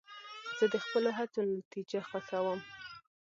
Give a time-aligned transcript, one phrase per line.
[0.57, 2.59] زه د خپلو هڅو نتیجه خوښوم.